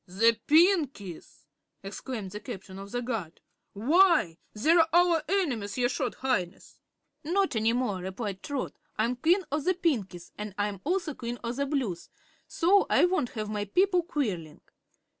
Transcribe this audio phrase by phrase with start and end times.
[0.07, 1.45] "The Pinkies!"
[1.83, 3.39] exclaimed the Captain of the Guards;
[3.73, 6.79] "why, they're our enemies, your Short Highness."
[7.23, 8.73] "Not any more," replied Trot.
[8.97, 12.09] "I'm Queen of the Pinkies, an' I'm also Queen of the Blues,
[12.47, 14.61] so I won't have my people quarreling.